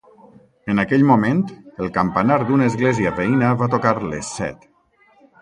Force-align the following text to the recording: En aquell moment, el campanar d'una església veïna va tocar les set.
En 0.73 0.83
aquell 0.83 1.03
moment, 1.09 1.43
el 1.85 1.91
campanar 1.97 2.39
d'una 2.47 2.71
església 2.71 3.13
veïna 3.21 3.53
va 3.61 3.69
tocar 3.77 3.93
les 4.09 4.35
set. 4.41 4.69